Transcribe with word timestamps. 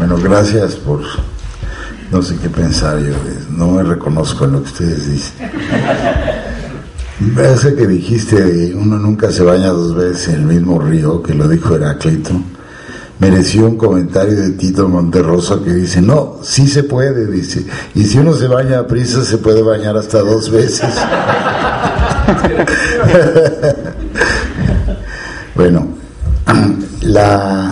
Bueno, 0.00 0.16
gracias 0.16 0.76
por 0.76 1.02
no 2.10 2.22
sé 2.22 2.36
qué 2.38 2.48
pensar 2.48 2.98
yo, 3.00 3.12
no 3.54 3.72
me 3.72 3.82
reconozco 3.82 4.46
en 4.46 4.52
lo 4.52 4.62
que 4.62 4.70
ustedes 4.70 5.12
dicen. 5.12 5.50
Parece 7.34 7.74
que 7.74 7.86
dijiste, 7.86 8.72
uno 8.74 8.96
nunca 8.96 9.30
se 9.30 9.42
baña 9.42 9.68
dos 9.68 9.94
veces 9.94 10.28
en 10.28 10.36
el 10.36 10.46
mismo 10.46 10.78
río, 10.78 11.22
que 11.22 11.34
lo 11.34 11.46
dijo 11.46 11.76
Heráclito. 11.76 12.30
Mereció 13.18 13.66
un 13.66 13.76
comentario 13.76 14.36
de 14.36 14.52
Tito 14.52 14.88
Monterroso 14.88 15.62
que 15.62 15.74
dice, 15.74 16.00
no, 16.00 16.38
sí 16.42 16.66
se 16.66 16.84
puede, 16.84 17.26
dice, 17.26 17.66
y 17.94 18.04
si 18.04 18.16
uno 18.16 18.32
se 18.32 18.46
baña 18.46 18.78
a 18.78 18.86
prisa 18.86 19.22
se 19.22 19.36
puede 19.36 19.60
bañar 19.60 19.98
hasta 19.98 20.20
dos 20.20 20.50
veces. 20.50 20.94
bueno, 25.54 25.88
la, 27.02 27.69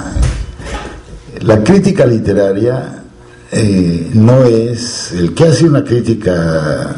la 1.48 1.64
crítica 1.64 2.04
literaria 2.04 3.04
eh, 3.50 4.10
no 4.12 4.44
es, 4.44 5.12
el 5.12 5.32
que 5.32 5.44
hace 5.44 5.64
una 5.64 5.82
crítica 5.82 6.94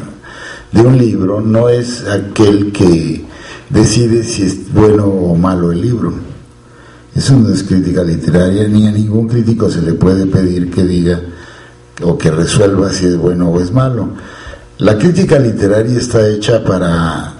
de 0.72 0.80
un 0.80 0.98
libro 0.98 1.40
no 1.40 1.68
es 1.68 2.04
aquel 2.08 2.72
que 2.72 3.24
decide 3.68 4.24
si 4.24 4.42
es 4.42 4.72
bueno 4.72 5.04
o 5.04 5.36
malo 5.36 5.70
el 5.70 5.80
libro. 5.80 6.12
Eso 7.14 7.38
no 7.38 7.54
es 7.54 7.62
crítica 7.62 8.02
literaria, 8.02 8.66
ni 8.66 8.88
a 8.88 8.90
ningún 8.90 9.28
crítico 9.28 9.70
se 9.70 9.82
le 9.82 9.92
puede 9.92 10.26
pedir 10.26 10.68
que 10.68 10.82
diga 10.82 11.20
o 12.02 12.18
que 12.18 12.32
resuelva 12.32 12.90
si 12.90 13.06
es 13.06 13.16
bueno 13.16 13.50
o 13.50 13.60
es 13.60 13.70
malo. 13.70 14.08
La 14.78 14.98
crítica 14.98 15.38
literaria 15.38 15.96
está 15.96 16.26
hecha 16.26 16.64
para 16.64 17.34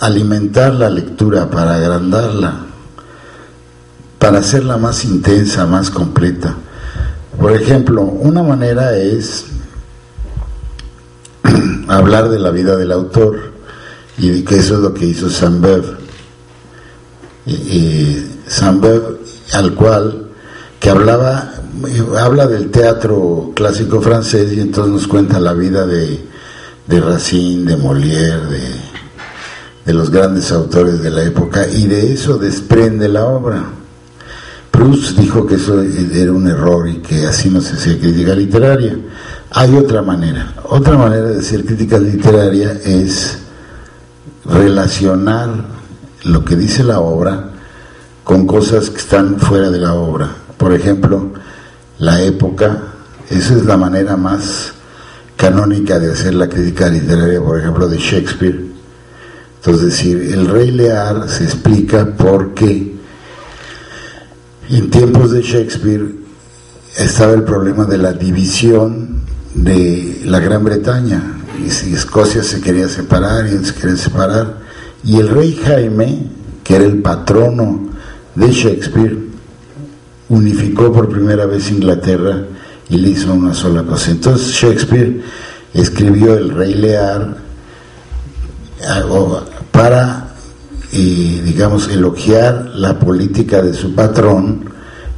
alimentar 0.00 0.74
la 0.74 0.90
lectura, 0.90 1.48
para 1.48 1.76
agrandarla, 1.76 2.63
para 4.24 4.38
hacerla 4.38 4.78
más 4.78 5.04
intensa, 5.04 5.66
más 5.66 5.90
completa. 5.90 6.56
Por 7.38 7.52
ejemplo, 7.52 8.00
una 8.00 8.42
manera 8.42 8.96
es 8.96 9.44
hablar 11.88 12.30
de 12.30 12.38
la 12.38 12.48
vida 12.50 12.74
del 12.74 12.92
autor 12.92 13.52
y 14.16 14.40
que 14.40 14.56
eso 14.56 14.76
es 14.76 14.80
lo 14.80 14.94
que 14.94 15.04
hizo. 15.04 15.26
Y, 17.44 18.26
Saint-Beuve, 18.46 19.18
al 19.52 19.74
cual, 19.74 20.30
que 20.80 20.88
hablaba, 20.88 21.56
habla 22.18 22.46
del 22.46 22.70
teatro 22.70 23.52
clásico 23.54 24.00
francés 24.00 24.54
y 24.54 24.60
entonces 24.60 24.90
nos 24.90 25.06
cuenta 25.06 25.38
la 25.38 25.52
vida 25.52 25.86
de, 25.86 26.24
de 26.86 27.00
Racine, 27.00 27.72
de 27.72 27.76
Molière, 27.76 28.46
de, 28.46 28.70
de 29.84 29.92
los 29.92 30.08
grandes 30.08 30.50
autores 30.50 31.02
de 31.02 31.10
la 31.10 31.24
época 31.24 31.68
y 31.68 31.86
de 31.86 32.14
eso 32.14 32.38
desprende 32.38 33.06
la 33.10 33.26
obra. 33.26 33.83
Proust 34.74 35.16
dijo 35.16 35.46
que 35.46 35.54
eso 35.54 35.80
era 35.80 36.32
un 36.32 36.48
error 36.48 36.88
y 36.88 36.96
que 36.96 37.26
así 37.26 37.48
no 37.48 37.60
se 37.60 37.74
hacía 37.74 37.96
crítica 37.96 38.34
literaria. 38.34 38.98
Hay 39.52 39.76
otra 39.76 40.02
manera. 40.02 40.52
Otra 40.64 40.98
manera 40.98 41.28
de 41.28 41.38
hacer 41.38 41.64
crítica 41.64 41.96
literaria 41.96 42.80
es 42.84 43.38
relacionar 44.44 45.48
lo 46.24 46.44
que 46.44 46.56
dice 46.56 46.82
la 46.82 46.98
obra 46.98 47.50
con 48.24 48.48
cosas 48.48 48.90
que 48.90 48.98
están 48.98 49.38
fuera 49.38 49.70
de 49.70 49.78
la 49.78 49.94
obra. 49.94 50.28
Por 50.56 50.72
ejemplo, 50.74 51.30
la 52.00 52.20
época, 52.22 52.76
esa 53.30 53.54
es 53.54 53.64
la 53.66 53.76
manera 53.76 54.16
más 54.16 54.72
canónica 55.36 56.00
de 56.00 56.10
hacer 56.10 56.34
la 56.34 56.48
crítica 56.48 56.88
literaria, 56.88 57.40
por 57.40 57.60
ejemplo, 57.60 57.86
de 57.86 57.98
Shakespeare. 57.98 58.60
Entonces, 59.54 59.84
decir, 59.84 60.32
el 60.32 60.48
rey 60.48 60.72
Lear 60.72 61.28
se 61.28 61.44
explica 61.44 62.08
porque 62.18 62.93
en 64.70 64.90
tiempos 64.90 65.32
de 65.32 65.42
Shakespeare 65.42 66.14
estaba 66.96 67.32
el 67.32 67.42
problema 67.42 67.84
de 67.84 67.98
la 67.98 68.12
división 68.12 69.20
de 69.54 70.22
la 70.24 70.40
Gran 70.40 70.64
Bretaña. 70.64 71.22
Y 71.64 71.70
si 71.70 71.94
Escocia 71.94 72.42
se 72.42 72.60
quería 72.60 72.88
separar 72.88 73.46
y 73.46 73.64
se 73.64 73.74
quería 73.74 73.96
separar. 73.96 74.58
Y 75.04 75.18
el 75.18 75.28
rey 75.28 75.58
Jaime, 75.64 76.26
que 76.62 76.76
era 76.76 76.84
el 76.84 77.00
patrono 77.02 77.90
de 78.34 78.50
Shakespeare, 78.50 79.18
unificó 80.28 80.92
por 80.92 81.08
primera 81.08 81.46
vez 81.46 81.70
Inglaterra 81.70 82.44
y 82.88 82.96
le 82.96 83.10
hizo 83.10 83.32
una 83.32 83.54
sola 83.54 83.82
cosa. 83.82 84.10
Entonces 84.10 84.48
Shakespeare 84.48 85.22
escribió 85.72 86.36
El 86.36 86.50
Rey 86.50 86.74
Lear 86.74 87.36
para, 89.70 90.23
digamos, 90.96 91.88
elogiar 91.88 92.70
la 92.74 92.98
política 92.98 93.62
de 93.62 93.74
su 93.74 93.94
patrón, 93.94 94.64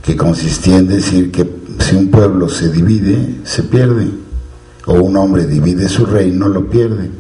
que 0.03 0.17
consistía 0.17 0.79
en 0.79 0.89
decir 0.89 1.31
que 1.31 1.49
si 1.81 1.97
un 1.97 2.11
pueblo 2.11 2.49
se 2.49 2.71
divide, 2.71 3.41
se 3.45 3.65
pierde 3.65 4.09
o 4.87 4.95
un 4.95 5.17
hombre 5.17 5.47
divide 5.47 5.89
su 5.89 6.07
reino, 6.07 6.49
lo 6.49 6.71
pierde. 6.71 7.11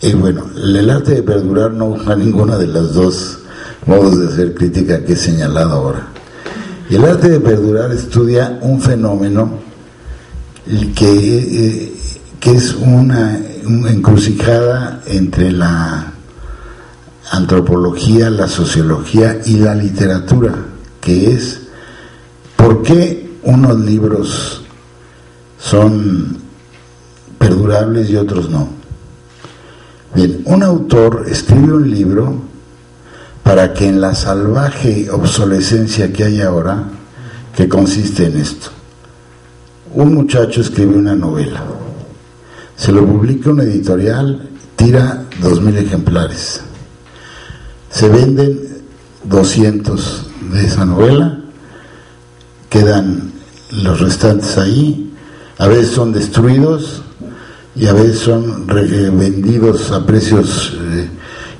Y 0.00 0.14
bueno, 0.14 0.46
el 0.56 0.88
arte 0.88 1.16
de 1.16 1.22
perdurar 1.22 1.72
no 1.72 1.86
usa 1.86 2.16
ninguna 2.16 2.56
de 2.56 2.68
las 2.68 2.94
dos 2.94 3.40
modos 3.84 4.18
de 4.18 4.28
hacer 4.28 4.54
crítica 4.54 5.04
que 5.04 5.14
he 5.14 5.16
señalado 5.16 5.72
ahora. 5.72 6.08
Y 6.88 6.94
el 6.94 7.04
arte 7.04 7.28
de 7.28 7.40
perdurar 7.40 7.90
estudia 7.92 8.58
un 8.62 8.80
fenómeno 8.80 9.58
que, 10.94 11.10
eh, 11.10 11.92
que 12.38 12.52
es 12.52 12.74
una 12.74 13.38
encrucijada 13.66 15.02
entre 15.06 15.52
la 15.52 16.14
antropología, 17.30 18.28
la 18.28 18.48
sociología 18.48 19.40
y 19.46 19.56
la 19.56 19.74
literatura, 19.74 20.52
que 21.00 21.30
es 21.32 21.60
por 22.56 22.82
qué 22.82 23.38
unos 23.44 23.78
libros 23.80 24.62
son 25.58 26.36
perdurables 27.38 28.10
y 28.10 28.16
otros 28.16 28.50
no. 28.50 28.68
Bien, 30.14 30.42
un 30.44 30.62
autor 30.62 31.24
escribe 31.28 31.72
un 31.72 31.90
libro 31.90 32.34
para 33.44 33.72
que 33.72 33.88
en 33.88 34.00
la 34.00 34.14
salvaje 34.14 35.08
obsolescencia 35.10 36.12
que 36.12 36.24
hay 36.24 36.40
ahora, 36.40 36.84
que 37.54 37.68
consiste 37.68 38.26
en 38.26 38.38
esto, 38.38 38.70
un 39.94 40.14
muchacho 40.14 40.60
escribe 40.60 40.96
una 40.96 41.14
novela, 41.14 41.62
se 42.76 42.90
lo 42.90 43.06
publica 43.06 43.50
una 43.50 43.62
editorial, 43.62 44.48
tira 44.74 45.24
dos 45.40 45.60
mil 45.60 45.76
ejemplares, 45.76 46.60
se 47.90 48.08
venden 48.08 48.58
200 49.24 50.26
de 50.52 50.64
esa 50.64 50.84
novela, 50.84 51.40
quedan 52.68 53.32
los 53.70 54.00
restantes 54.00 54.56
ahí, 54.58 55.12
a 55.58 55.66
veces 55.66 55.90
son 55.90 56.12
destruidos 56.12 57.02
y 57.76 57.86
a 57.86 57.92
veces 57.92 58.20
son 58.20 58.66
eh, 58.70 59.10
vendidos 59.12 59.90
a 59.92 60.06
precios 60.06 60.78
eh, 60.80 61.08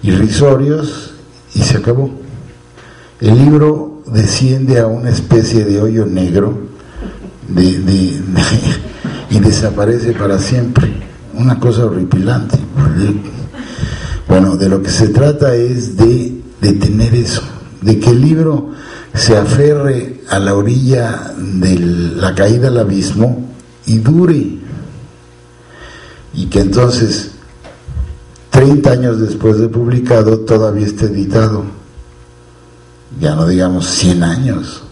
irrisorios 0.02 1.12
y 1.54 1.60
se 1.60 1.76
acabó. 1.78 2.10
El 3.20 3.36
libro 3.36 4.02
desciende 4.06 4.78
a 4.80 4.86
una 4.86 5.10
especie 5.10 5.64
de 5.64 5.80
hoyo 5.80 6.06
negro 6.06 6.70
y 9.30 9.38
desaparece 9.38 10.12
para 10.12 10.38
siempre. 10.38 10.88
Una 11.34 11.58
cosa 11.58 11.84
horripilante. 11.84 12.58
Bueno, 14.30 14.56
de 14.56 14.68
lo 14.68 14.80
que 14.80 14.90
se 14.90 15.08
trata 15.08 15.56
es 15.56 15.96
de 15.96 16.40
detener 16.60 17.16
eso, 17.16 17.42
de 17.80 17.98
que 17.98 18.10
el 18.10 18.20
libro 18.20 18.70
se 19.12 19.36
aferre 19.36 20.20
a 20.28 20.38
la 20.38 20.54
orilla 20.54 21.34
de 21.36 21.76
la 21.80 22.32
caída 22.36 22.68
al 22.68 22.78
abismo 22.78 23.48
y 23.86 23.98
dure. 23.98 24.60
Y 26.32 26.46
que 26.46 26.60
entonces, 26.60 27.32
30 28.50 28.92
años 28.92 29.20
después 29.20 29.58
de 29.58 29.68
publicado, 29.68 30.38
todavía 30.38 30.86
esté 30.86 31.06
editado. 31.06 31.64
Ya 33.18 33.34
no 33.34 33.48
digamos 33.48 33.84
100 33.88 34.22
años. 34.22 34.84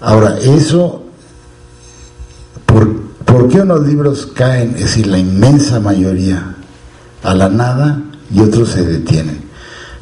Ahora, 0.00 0.38
eso, 0.38 1.04
¿por, 2.64 3.02
¿por 3.26 3.48
qué 3.48 3.60
unos 3.60 3.86
libros 3.86 4.30
caen, 4.34 4.76
es 4.76 4.84
decir, 4.84 5.08
la 5.08 5.18
inmensa 5.18 5.78
mayoría, 5.78 6.54
a 7.30 7.34
la 7.34 7.48
nada 7.48 8.02
y 8.32 8.40
otros 8.40 8.70
se 8.70 8.84
detienen? 8.84 9.40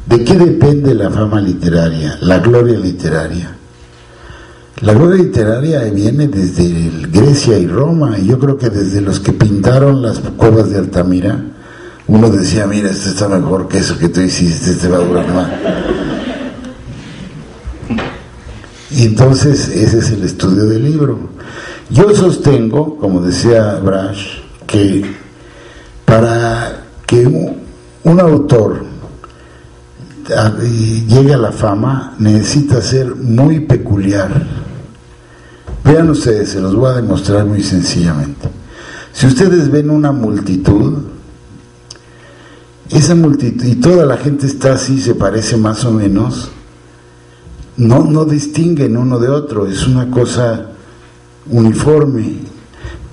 ¿De 0.07 0.23
qué 0.25 0.35
depende 0.37 0.95
la 0.95 1.11
fama 1.11 1.41
literaria, 1.41 2.19
la 2.21 2.39
gloria 2.39 2.79
literaria? 2.79 3.57
La 4.83 4.93
gloria 4.93 5.25
literaria 5.25 5.83
viene 5.85 6.29
desde 6.29 6.91
Grecia 7.11 7.59
y 7.59 7.67
Roma, 7.67 8.19
y 8.19 8.27
yo 8.27 8.39
creo 8.39 8.59
que 8.59 8.69
desde 8.69 9.01
los 9.01 9.21
que 9.21 9.33
pintaron 9.33 10.03
las 10.03 10.21
cuevas 10.37 10.71
de 10.71 10.79
Altamira, 10.79 11.43
uno 12.09 12.31
decía, 12.31 12.67
mira, 12.67 12.91
esto 12.91 13.09
está 13.09 13.27
mejor 13.27 13.69
que 13.69 13.79
eso 13.79 13.99
que 13.99 14.09
tú 14.09 14.21
hiciste, 14.21 14.71
este 14.71 14.89
va 14.89 14.99
a 14.99 15.01
durar 15.01 15.35
más. 15.35 15.49
Y 18.91 19.05
entonces 19.05 19.69
ese 19.69 19.99
es 19.99 20.11
el 20.11 20.23
estudio 20.23 20.67
del 20.67 20.85
libro. 20.85 21.31
Yo 21.91 22.15
sostengo, 22.15 22.97
como 22.99 23.21
decía 23.21 23.75
Brash, 23.83 24.39
que 24.67 25.05
para 26.05 26.56
que 27.07 27.27
un, 28.05 28.21
autor 28.21 28.85
llegue 31.09 31.35
a 31.35 31.39
la 31.39 31.53
fama 31.53 32.15
necesita 32.19 32.81
ser 32.83 33.15
muy 33.15 33.61
peculiar 33.61 34.67
Vean 35.87 36.11
ustedes, 36.11 36.49
se 36.49 36.61
los 36.61 36.75
voy 36.75 36.91
a 36.91 36.95
demostrar 36.95 37.45
muy 37.45 37.63
sencillamente. 37.63 38.49
Si 39.13 39.25
ustedes 39.27 39.71
ven 39.71 39.89
una 39.89 40.11
multitud, 40.11 40.95
esa 42.91 43.15
multitud, 43.15 43.65
y 43.65 43.77
toda 43.77 44.05
la 44.05 44.17
gente 44.17 44.49
está 44.49 44.73
así, 44.73 45.01
se 45.01 45.15
parece 45.15 45.57
más 45.57 45.85
o 45.85 45.93
menos, 45.93 46.51
no, 47.77 48.03
no 48.03 48.25
distinguen 48.25 48.97
uno 48.97 49.21
de 49.21 49.29
otro, 49.29 49.69
es 49.69 49.87
una 49.87 50.11
cosa 50.11 50.71
uniforme. 51.51 52.56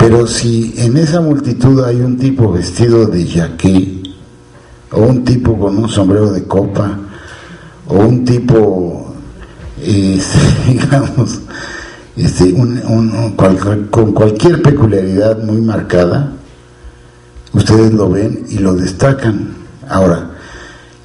Pero 0.03 0.27
si 0.27 0.73
en 0.75 0.97
esa 0.97 1.21
multitud 1.21 1.81
hay 1.81 2.01
un 2.01 2.17
tipo 2.17 2.51
vestido 2.51 3.05
de 3.05 3.25
yaqué, 3.25 4.03
o 4.91 4.99
un 4.99 5.23
tipo 5.23 5.57
con 5.57 5.77
un 5.77 5.87
sombrero 5.87 6.29
de 6.29 6.43
copa, 6.43 6.99
o 7.87 7.99
un 7.99 8.25
tipo, 8.25 9.13
este, 9.81 10.39
digamos, 10.73 11.39
este, 12.17 12.53
con 13.89 14.11
cualquier 14.11 14.61
peculiaridad 14.61 15.41
muy 15.41 15.61
marcada, 15.61 16.33
ustedes 17.53 17.93
lo 17.93 18.09
ven 18.09 18.45
y 18.49 18.57
lo 18.57 18.75
destacan. 18.75 19.53
Ahora, 19.87 20.31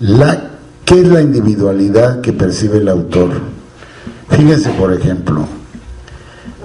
la, 0.01 0.51
¿qué 0.85 1.03
es 1.03 1.07
la 1.07 1.23
individualidad 1.23 2.21
que 2.21 2.33
percibe 2.33 2.79
el 2.79 2.89
autor? 2.89 3.31
Fíjense, 4.29 4.71
por 4.71 4.93
ejemplo, 4.93 5.47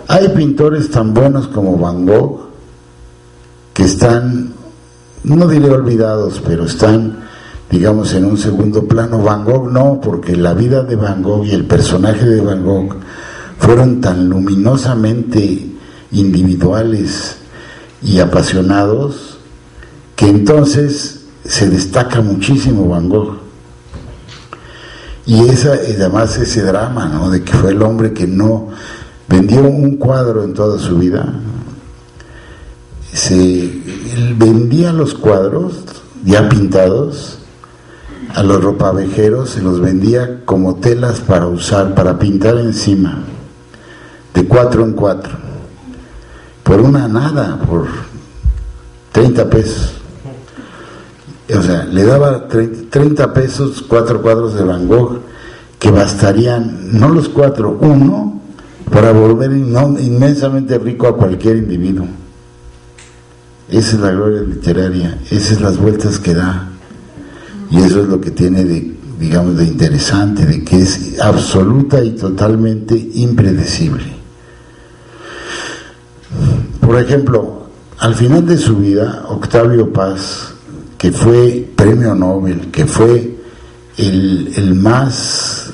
hay 0.08 0.30
pintores 0.30 0.90
tan 0.90 1.14
buenos 1.14 1.48
como 1.48 1.78
Van 1.78 2.06
Gogh 2.06 2.50
que 3.74 3.84
están, 3.84 4.54
no 5.24 5.48
diré 5.48 5.70
olvidados, 5.70 6.42
pero 6.46 6.66
están, 6.66 7.24
digamos, 7.70 8.14
en 8.14 8.26
un 8.26 8.38
segundo 8.38 8.88
plano. 8.88 9.24
Van 9.24 9.44
Gogh 9.44 9.72
no, 9.72 10.00
porque 10.02 10.36
la 10.36 10.54
vida 10.54 10.84
de 10.84 10.96
Van 10.96 11.24
Gogh 11.24 11.46
y 11.46 11.52
el 11.52 11.66
personaje 11.66 12.26
de 12.26 12.42
Van 12.42 12.64
Gogh 12.64 12.96
fueron 13.58 14.02
tan 14.02 14.30
luminosamente 14.30 15.72
individuales 16.12 17.38
y 18.04 18.20
apasionados 18.20 19.38
que 20.16 20.28
entonces 20.28 21.26
se 21.46 21.70
destaca 21.70 22.22
muchísimo 22.22 22.88
Van 22.88 23.10
Gogh. 23.10 23.38
Y 25.26 25.48
esa, 25.48 25.74
además 25.74 26.38
ese 26.38 26.62
drama, 26.62 27.06
¿no? 27.06 27.32
De 27.32 27.44
que 27.44 27.54
fue 27.54 27.72
el 27.72 27.82
hombre 27.82 28.12
que 28.12 28.28
no 28.28 28.70
vendió 29.34 29.64
un 29.64 29.96
cuadro 29.98 30.44
en 30.44 30.54
toda 30.54 30.78
su 30.78 31.00
vida. 31.00 31.34
Se, 33.12 33.64
él 33.64 34.36
vendía 34.38 34.94
los 34.94 35.16
cuadros 35.16 35.80
ya 36.24 36.48
pintados 36.50 37.40
a 38.36 38.44
los 38.44 38.64
ropavejeros, 38.64 39.50
se 39.50 39.62
los 39.62 39.80
vendía 39.80 40.46
como 40.46 40.76
telas 40.76 41.20
para 41.20 41.48
usar, 41.48 41.96
para 41.96 42.20
pintar 42.20 42.58
encima 42.58 43.24
de 44.36 44.48
cuatro 44.48 44.84
en 44.84 44.94
cuatro, 44.94 45.34
por 46.64 46.80
una 46.82 47.08
nada, 47.08 47.60
por 47.68 47.88
30 49.12 49.50
pesos. 49.50 49.94
O 51.56 51.62
sea, 51.62 51.86
le 51.86 52.04
daba 52.04 52.48
30 52.48 53.34
pesos, 53.34 53.84
cuatro 53.88 54.22
cuadros 54.22 54.54
de 54.54 54.64
Van 54.64 54.88
Gogh, 54.88 55.20
que 55.78 55.92
bastarían, 55.92 56.98
no 56.98 57.10
los 57.10 57.30
cuatro, 57.30 57.78
uno, 57.82 58.33
para 58.92 59.12
volver 59.12 59.52
inmensamente 59.52 60.78
rico 60.78 61.08
a 61.08 61.18
cualquier 61.18 61.58
individuo. 61.58 62.08
Esa 63.70 63.96
es 63.96 64.02
la 64.02 64.12
gloria 64.12 64.42
literaria, 64.42 65.20
esas 65.32 65.56
son 65.56 65.64
las 65.64 65.78
vueltas 65.78 66.20
que 66.20 66.34
da. 66.34 66.70
Y 67.72 67.80
eso 67.80 68.02
es 68.02 68.08
lo 68.08 68.22
que 68.22 68.32
tiene 68.32 68.64
de, 68.64 68.96
digamos, 69.20 69.58
de 69.58 69.66
interesante, 69.66 70.46
de 70.46 70.64
que 70.64 70.82
es 70.82 71.20
absoluta 71.20 72.04
y 72.04 72.12
totalmente 72.12 72.96
impredecible. 73.16 74.14
Por 76.82 77.00
ejemplo, 77.00 77.68
al 78.00 78.16
final 78.16 78.46
de 78.46 78.58
su 78.58 78.76
vida, 78.76 79.26
Octavio 79.30 79.92
Paz, 79.92 80.54
que 80.98 81.12
fue 81.12 81.68
premio 81.76 82.14
Nobel, 82.16 82.70
que 82.72 82.86
fue 82.86 83.38
el, 83.98 84.76
más 84.76 85.72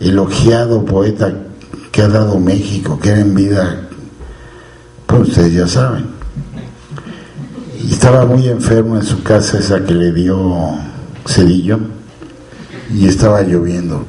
elogiado 0.00 0.84
poeta 0.84 1.32
que 1.98 2.04
ha 2.04 2.08
dado 2.08 2.38
México, 2.38 2.96
que 3.02 3.08
era 3.08 3.18
en 3.18 3.34
vida, 3.34 3.88
pues 5.04 5.30
ustedes 5.30 5.52
ya 5.52 5.66
saben. 5.66 6.06
Y 7.82 7.90
estaba 7.90 8.24
muy 8.24 8.46
enfermo 8.46 8.94
en 8.96 9.02
su 9.02 9.20
casa, 9.24 9.58
esa 9.58 9.84
que 9.84 9.94
le 9.94 10.12
dio 10.12 10.76
Cedillo, 11.26 11.80
y 12.94 13.08
estaba 13.08 13.42
lloviendo. 13.42 14.04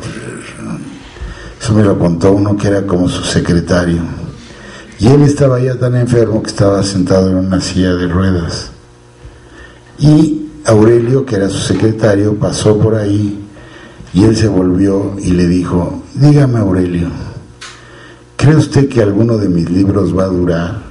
Eso 1.60 1.74
me 1.74 1.82
lo 1.82 1.98
contó 1.98 2.32
uno 2.32 2.56
que 2.56 2.68
era 2.68 2.86
como 2.86 3.10
su 3.10 3.24
secretario 3.24 4.04
y 5.00 5.08
él 5.08 5.24
estaba 5.24 5.60
ya 5.60 5.74
tan 5.80 5.96
enfermo 5.96 6.44
que 6.44 6.52
estaba 6.52 6.84
sentado 6.84 7.32
en 7.32 7.38
una 7.38 7.60
silla 7.60 7.96
de 7.96 8.08
ruedas. 8.08 8.70
Y 9.98 10.46
Aurelio, 10.66 11.26
que 11.26 11.38
era 11.38 11.50
su 11.50 11.58
secretario, 11.58 12.36
pasó 12.36 12.78
por 12.78 12.94
ahí 12.94 13.44
y 14.14 14.26
él 14.26 14.38
se 14.38 14.48
volvió 14.48 15.16
y 15.18 15.32
le 15.32 15.48
dijo, 15.48 16.04
dígame 16.14 16.60
Aurelio, 16.60 17.10
¿cree 18.50 18.58
usted 18.58 18.90
que 18.90 19.04
alguno 19.04 19.38
de 19.38 19.48
mis 19.48 19.70
libros 19.70 20.18
va 20.18 20.24
a 20.24 20.28
durar? 20.28 20.82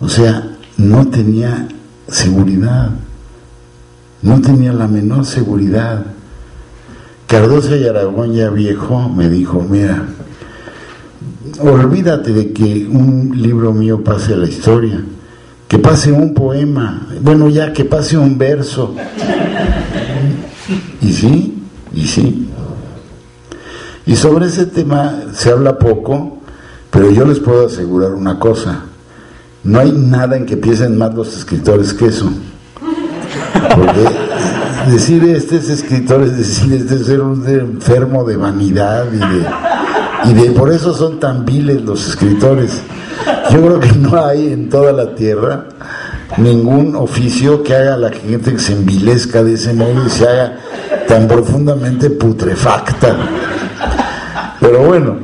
O 0.00 0.08
sea, 0.08 0.56
no 0.78 1.06
tenía 1.06 1.68
seguridad, 2.08 2.90
no 4.22 4.40
tenía 4.40 4.72
la 4.72 4.88
menor 4.88 5.24
seguridad. 5.24 6.06
Cardoso 7.28 7.76
y 7.76 7.86
Aragón 7.86 8.32
ya 8.32 8.50
viejo 8.50 9.08
me 9.08 9.28
dijo, 9.28 9.64
mira, 9.70 10.08
olvídate 11.60 12.32
de 12.32 12.52
que 12.52 12.88
un 12.88 13.30
libro 13.40 13.72
mío 13.72 14.02
pase 14.02 14.34
a 14.34 14.38
la 14.38 14.48
historia, 14.48 15.04
que 15.68 15.78
pase 15.78 16.10
un 16.10 16.34
poema, 16.34 17.06
bueno 17.20 17.48
ya 17.48 17.72
que 17.72 17.84
pase 17.84 18.18
un 18.18 18.36
verso. 18.36 18.96
Y 21.00 21.12
sí, 21.12 21.62
y 21.94 22.06
sí. 22.08 22.48
Y 24.06 24.16
sobre 24.16 24.46
ese 24.46 24.66
tema 24.66 25.22
se 25.32 25.50
habla 25.50 25.78
poco, 25.78 26.38
pero 26.90 27.10
yo 27.10 27.24
les 27.24 27.38
puedo 27.38 27.66
asegurar 27.66 28.12
una 28.12 28.38
cosa, 28.38 28.82
no 29.64 29.78
hay 29.78 29.92
nada 29.92 30.36
en 30.36 30.44
que 30.44 30.56
piensen 30.56 30.98
más 30.98 31.14
los 31.14 31.36
escritores 31.36 31.94
que 31.94 32.06
eso. 32.06 32.30
Porque 33.74 34.90
decir 34.90 35.24
este 35.24 35.56
es 35.56 35.70
escritor 35.70 36.22
es 36.22 36.36
decir 36.36 36.72
este 36.72 36.96
es 36.96 37.06
ser 37.06 37.20
un 37.20 37.46
enfermo 37.46 38.24
de 38.24 38.36
vanidad 38.36 39.06
y 39.12 39.18
de 39.18 39.46
y 40.24 40.34
de, 40.34 40.50
por 40.52 40.70
eso 40.70 40.94
son 40.94 41.18
tan 41.18 41.44
viles 41.44 41.82
los 41.82 42.06
escritores. 42.08 42.80
Yo 43.50 43.60
creo 43.60 43.80
que 43.80 43.92
no 43.92 44.24
hay 44.24 44.52
en 44.52 44.68
toda 44.68 44.92
la 44.92 45.14
tierra 45.14 45.66
ningún 46.36 46.94
oficio 46.96 47.62
que 47.62 47.74
haga 47.74 47.94
a 47.94 47.98
la 47.98 48.10
gente 48.10 48.52
que 48.52 48.58
se 48.58 48.72
envilezca 48.72 49.42
de 49.42 49.54
ese 49.54 49.74
modo 49.74 50.06
y 50.06 50.10
se 50.10 50.26
haga 50.26 50.58
tan 51.06 51.28
profundamente 51.28 52.10
putrefacta. 52.10 53.16
Pero 54.72 54.86
bueno, 54.86 55.16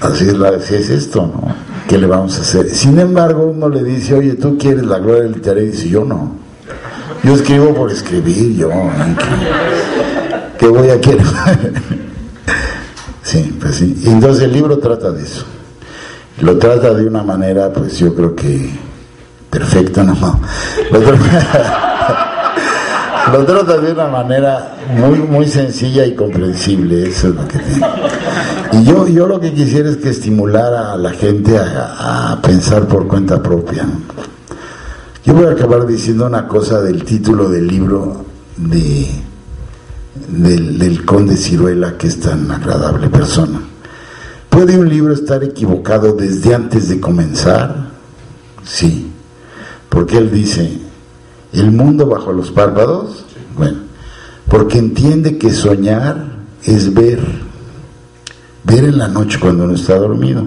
así 0.00 0.28
es, 0.28 0.88
esto, 0.88 1.22
¿no? 1.22 1.52
¿Qué 1.88 1.98
le 1.98 2.06
vamos 2.06 2.38
a 2.38 2.42
hacer? 2.42 2.70
Sin 2.70 2.96
embargo, 3.00 3.46
uno 3.46 3.68
le 3.68 3.82
dice, 3.82 4.14
oye, 4.14 4.34
¿tú 4.34 4.56
quieres 4.56 4.84
la 4.84 5.00
gloria 5.00 5.24
literaria? 5.24 5.64
Y 5.64 5.72
dice, 5.72 5.88
yo 5.88 6.04
no. 6.04 6.30
Yo 7.24 7.34
escribo 7.34 7.74
por 7.74 7.90
escribir, 7.90 8.56
yo. 8.56 8.70
¿Qué 10.56 10.68
voy 10.68 10.90
a 10.90 11.00
querer? 11.00 11.22
Sí, 13.24 13.58
pues 13.60 13.74
sí. 13.74 14.00
Entonces 14.06 14.44
el 14.44 14.52
libro 14.52 14.78
trata 14.78 15.10
de 15.10 15.24
eso. 15.24 15.44
Lo 16.40 16.56
trata 16.56 16.94
de 16.94 17.04
una 17.04 17.24
manera, 17.24 17.70
pues 17.72 17.98
yo 17.98 18.14
creo 18.14 18.34
que 18.36 18.70
perfecta, 19.50 20.04
no. 20.04 20.14
Lo 20.92 21.00
trata, 21.00 21.97
lo 23.32 23.44
trata 23.44 23.78
de 23.78 23.92
una 23.92 24.08
manera 24.08 24.76
muy, 24.96 25.18
muy 25.18 25.46
sencilla 25.48 26.04
y 26.06 26.14
comprensible, 26.14 27.08
eso 27.08 27.28
es 27.28 27.34
lo 27.34 27.48
que 27.48 27.58
tiene. 27.58 27.86
Y 28.72 28.84
yo, 28.84 29.06
yo 29.08 29.26
lo 29.26 29.40
que 29.40 29.52
quisiera 29.52 29.88
es 29.90 29.96
que 29.96 30.10
estimulara 30.10 30.92
a 30.92 30.96
la 30.96 31.10
gente 31.10 31.58
a, 31.58 32.32
a 32.32 32.42
pensar 32.42 32.86
por 32.86 33.06
cuenta 33.06 33.42
propia. 33.42 33.86
Yo 35.24 35.34
voy 35.34 35.46
a 35.46 35.50
acabar 35.50 35.86
diciendo 35.86 36.26
una 36.26 36.46
cosa 36.46 36.80
del 36.80 37.04
título 37.04 37.48
del 37.48 37.66
libro 37.66 38.24
de 38.56 39.08
del, 40.28 40.78
del 40.78 41.04
conde 41.04 41.36
Ciruela, 41.36 41.96
que 41.96 42.08
es 42.08 42.20
tan 42.20 42.50
agradable 42.50 43.08
persona. 43.08 43.60
¿Puede 44.48 44.76
un 44.76 44.88
libro 44.88 45.12
estar 45.12 45.44
equivocado 45.44 46.12
desde 46.12 46.54
antes 46.54 46.88
de 46.88 47.00
comenzar? 47.00 47.90
Sí, 48.64 49.10
porque 49.88 50.18
él 50.18 50.30
dice, 50.30 50.78
¿el 51.52 51.70
mundo 51.70 52.06
bajo 52.06 52.32
los 52.32 52.50
párpados? 52.50 53.24
Bueno, 53.56 53.78
porque 54.48 54.78
entiende 54.78 55.38
que 55.38 55.50
soñar 55.50 56.38
es 56.64 56.92
ver, 56.92 57.20
ver 58.64 58.84
en 58.84 58.98
la 58.98 59.08
noche 59.08 59.38
cuando 59.40 59.64
uno 59.64 59.74
está 59.74 59.98
dormido, 59.98 60.44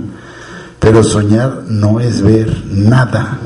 pero 0.80 1.04
soñar 1.04 1.64
no 1.68 2.00
es 2.00 2.22
ver 2.22 2.64
nada, 2.72 3.40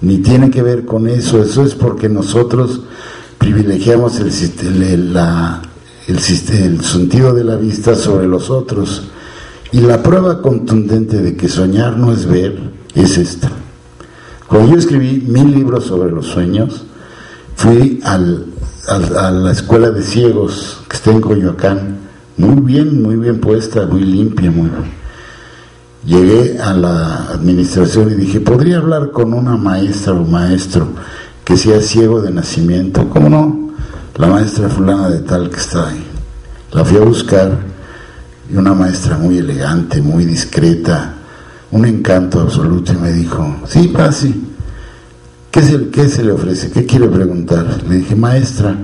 ni 0.00 0.18
tiene 0.18 0.50
que 0.50 0.62
ver 0.62 0.84
con 0.84 1.08
eso, 1.08 1.42
eso 1.42 1.64
es 1.64 1.74
porque 1.74 2.08
nosotros 2.08 2.82
privilegiamos 3.38 4.18
el, 4.20 4.32
el, 4.82 5.14
la, 5.14 5.62
el, 6.06 6.16
el 6.16 6.84
sentido 6.84 7.32
de 7.32 7.44
la 7.44 7.56
vista 7.56 7.94
sobre 7.94 8.26
los 8.26 8.50
otros. 8.50 9.04
Y 9.70 9.80
la 9.80 10.02
prueba 10.02 10.40
contundente 10.40 11.20
de 11.20 11.36
que 11.36 11.48
soñar 11.48 11.96
no 11.96 12.12
es 12.12 12.26
ver 12.26 12.58
es 12.94 13.18
esta. 13.18 13.50
Cuando 14.48 14.72
yo 14.72 14.78
escribí 14.78 15.24
mil 15.26 15.54
libros 15.54 15.84
sobre 15.84 16.10
los 16.10 16.26
sueños, 16.26 16.84
fui 17.56 18.00
a 18.02 18.18
la 18.18 19.52
escuela 19.52 19.90
de 19.90 20.02
ciegos 20.02 20.80
que 20.88 20.96
está 20.96 21.10
en 21.10 21.20
Coyoacán, 21.20 21.98
muy 22.36 22.60
bien, 22.62 23.02
muy 23.02 23.16
bien 23.16 23.40
puesta, 23.40 23.86
muy 23.86 24.02
limpia, 24.02 24.50
muy 24.50 24.70
bien. 24.70 24.98
Llegué 26.06 26.58
a 26.58 26.72
la 26.72 27.28
administración 27.32 28.10
y 28.10 28.14
dije, 28.14 28.40
¿podría 28.40 28.78
hablar 28.78 29.10
con 29.10 29.34
una 29.34 29.56
maestra 29.56 30.14
o 30.14 30.24
maestro 30.24 30.88
que 31.48 31.56
sea 31.56 31.80
ciego 31.80 32.20
de 32.20 32.30
nacimiento. 32.30 33.08
¿Cómo 33.08 33.30
no? 33.30 33.70
La 34.16 34.26
maestra 34.26 34.68
fulana 34.68 35.08
de 35.08 35.20
tal 35.20 35.48
que 35.48 35.56
está 35.56 35.88
ahí. 35.88 36.04
La 36.72 36.84
fui 36.84 36.98
a 36.98 37.00
buscar 37.00 37.58
y 38.52 38.54
una 38.54 38.74
maestra 38.74 39.16
muy 39.16 39.38
elegante, 39.38 40.02
muy 40.02 40.26
discreta, 40.26 41.14
un 41.70 41.84
encanto 41.84 42.40
absoluto 42.40 42.92
y 42.92 42.96
me 42.96 43.12
dijo, 43.12 43.56
sí, 43.66 43.88
pase. 43.88 44.34
¿Qué 45.50 45.62
se, 45.62 45.88
¿Qué 45.88 46.08
se 46.08 46.24
le 46.24 46.32
ofrece? 46.32 46.70
¿Qué 46.70 46.86
quiere 46.86 47.08
preguntar? 47.08 47.82
Le 47.88 47.96
dije, 47.96 48.14
maestra, 48.14 48.76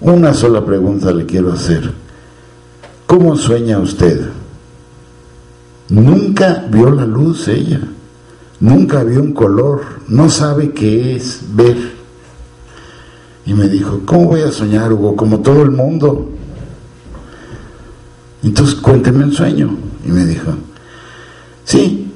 una 0.00 0.34
sola 0.34 0.64
pregunta 0.64 1.12
le 1.12 1.26
quiero 1.26 1.52
hacer. 1.52 1.92
¿Cómo 3.06 3.36
sueña 3.36 3.78
usted? 3.78 4.28
Nunca 5.88 6.66
vio 6.70 6.90
la 6.90 7.04
luz 7.04 7.48
ella, 7.48 7.80
nunca 8.60 9.02
vio 9.02 9.20
un 9.20 9.32
color, 9.32 9.82
no 10.08 10.30
sabe 10.30 10.70
qué 10.70 11.16
es 11.16 11.40
ver. 11.52 11.76
Y 13.46 13.54
me 13.54 13.68
dijo, 13.68 14.02
¿cómo 14.06 14.26
voy 14.26 14.42
a 14.42 14.52
soñar, 14.52 14.92
Hugo? 14.92 15.16
Como 15.16 15.40
todo 15.40 15.62
el 15.62 15.72
mundo. 15.72 16.30
Entonces 18.42 18.76
cuénteme 18.76 19.24
el 19.24 19.32
sueño. 19.32 19.76
Y 20.06 20.10
me 20.10 20.24
dijo, 20.24 20.52
sí, 21.64 22.09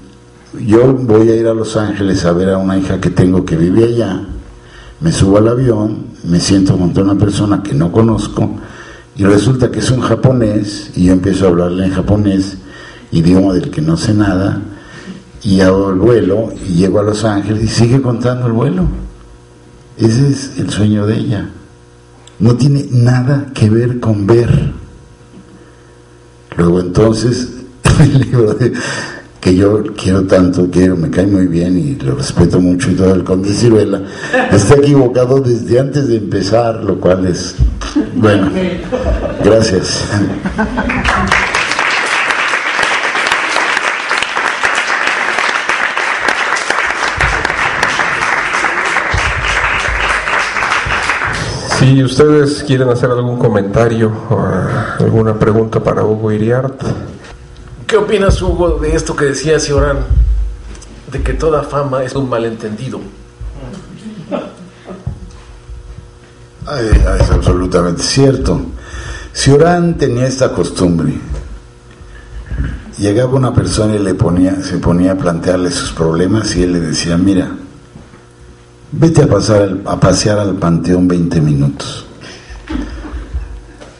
yo 0.61 0.93
voy 0.93 1.31
a 1.31 1.37
ir 1.37 1.47
a 1.47 1.55
Los 1.55 1.77
Ángeles 1.77 2.25
a 2.25 2.33
ver 2.33 2.51
a 2.51 2.59
una 2.59 2.79
hija 2.79 3.01
que 3.01 3.11
tengo 3.11 3.45
que 3.45 3.57
vive 3.57 3.85
allá. 3.85 4.21
Me 5.01 5.13
subo 5.13 5.39
al 5.39 5.49
avión, 5.49 6.07
me 6.25 6.41
siento 6.41 6.77
junto 6.77 7.01
a 7.01 7.05
una 7.05 7.17
persona 7.17 7.63
que 7.63 7.75
no 7.75 7.93
conozco 7.93 8.51
y 9.17 9.25
resulta 9.25 9.71
que 9.71 9.79
es 9.79 9.91
un 9.91 10.01
japonés 10.01 10.91
y 10.97 11.05
yo 11.05 11.13
empiezo 11.13 11.47
a 11.47 11.49
hablarle 11.49 11.87
en 11.87 11.93
japonés, 11.93 12.57
idioma 13.13 13.55
del 13.55 13.71
que 13.71 13.81
no 13.81 13.97
sé 13.97 14.15
nada, 14.15 14.61
y 15.43 15.61
hago 15.61 15.91
el 15.91 15.99
vuelo 15.99 16.53
y 16.67 16.75
llego 16.75 17.01
a 17.01 17.03
Los 17.03 17.25
Ángeles 17.25 17.65
y 17.65 17.69
sigue 17.69 18.01
contando 18.01 18.47
el 18.47 18.53
vuelo. 18.53 18.87
Ese 19.99 20.29
es 20.29 20.59
el 20.59 20.71
sueño 20.71 21.07
de 21.07 21.19
ella. 21.19 21.49
No 22.41 22.57
tiene 22.57 22.87
nada 22.91 23.47
que 23.55 23.71
ver 23.71 24.01
con 24.01 24.27
ver. 24.27 24.73
Luego 26.57 26.81
entonces, 26.81 27.53
el 28.01 28.21
libro 28.21 28.57
que 29.45 29.55
yo 29.55 29.83
quiero 29.95 30.23
tanto, 30.23 30.71
quiero, 30.73 30.97
me 30.97 31.11
cae 31.11 31.27
muy 31.27 31.47
bien 31.47 31.77
y 31.79 32.03
lo 32.03 32.15
respeto 32.15 32.63
mucho 32.63 32.91
y 32.91 32.95
todo 32.95 33.13
el 33.13 33.25
conde 33.25 33.53
Ciruela, 33.53 34.01
está 34.51 34.77
equivocado 34.77 35.39
desde 35.39 35.79
antes 35.79 36.09
de 36.09 36.17
empezar, 36.17 36.83
lo 36.83 36.99
cual 36.99 37.27
es, 37.27 37.55
bueno, 38.15 38.51
gracias. 39.45 40.09
Si 51.79 52.03
ustedes 52.03 52.65
quieren 52.67 52.89
hacer 52.89 53.11
algún 53.11 53.39
comentario 53.39 54.11
o 54.31 55.03
alguna 55.05 55.39
pregunta 55.39 55.81
para 55.81 56.03
Hugo 56.03 56.33
Iriart. 56.33 56.83
¿Qué 57.95 57.99
opinas, 57.99 58.43
Hugo, 58.43 58.81
de 58.81 58.93
esto 58.97 59.15
que 59.15 59.27
decía 59.27 59.61
Ciorán? 59.61 59.99
De 61.13 61.23
que 61.23 61.33
toda 61.33 61.63
fama 61.63 62.03
es 62.03 62.17
un 62.17 62.29
malentendido. 62.29 62.99
es 66.77 67.31
absolutamente 67.31 68.03
cierto. 68.03 68.61
Ciorán 69.33 69.97
tenía 69.97 70.27
esta 70.27 70.51
costumbre. 70.51 71.13
Llegaba 72.99 73.35
una 73.35 73.55
persona 73.55 73.95
y 73.95 74.01
le 74.01 74.15
ponía, 74.15 74.61
se 74.61 74.79
ponía 74.79 75.13
a 75.13 75.17
plantearle 75.17 75.71
sus 75.71 75.93
problemas 75.93 76.57
y 76.57 76.65
él 76.65 76.73
le 76.73 76.81
decía, 76.81 77.17
mira, 77.17 77.53
Vete 78.91 79.23
a, 79.23 79.29
pasar 79.29 79.79
a 79.85 80.01
pasear 80.01 80.41
al 80.41 80.57
panteón 80.57 81.07
20 81.07 81.41
minutos. 81.41 82.07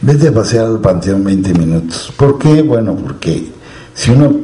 Vete 0.01 0.27
a 0.27 0.33
pasear 0.33 0.65
al 0.65 0.81
panteón 0.81 1.23
20 1.23 1.53
minutos. 1.53 2.11
¿Por 2.17 2.37
qué? 2.37 2.61
Bueno, 2.61 2.93
porque 2.93 3.55
si 3.95 4.11
uno, 4.11 4.35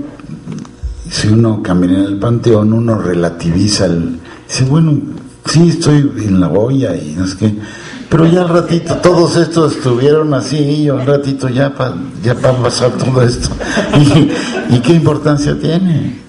si 1.12 1.28
uno 1.28 1.62
camina 1.62 2.00
en 2.00 2.06
el 2.06 2.20
panteón, 2.20 2.74
uno 2.74 2.98
relativiza 2.98 3.86
el... 3.86 4.20
Dice, 4.48 4.64
bueno, 4.64 4.98
sí, 5.46 5.70
estoy 5.70 6.12
en 6.18 6.40
la 6.40 6.48
olla 6.48 6.96
y 6.96 7.16
no 7.18 7.28
sé 7.28 7.38
qué. 7.38 7.56
Pero 8.10 8.26
ya 8.26 8.42
al 8.42 8.50
ratito, 8.50 8.96
todos 8.98 9.36
estos 9.38 9.76
estuvieron 9.76 10.34
así 10.34 10.58
y 10.58 10.90
al 10.90 11.06
ratito 11.06 11.48
ya, 11.50 11.74
pa, 11.74 11.94
ya 12.24 12.34
va 12.34 12.50
a 12.50 12.64
pasar 12.64 12.92
todo 12.92 13.22
esto. 13.22 13.50
¿Y, 14.70 14.76
¿Y 14.76 14.80
qué 14.80 14.94
importancia 14.94 15.58
tiene? 15.60 16.20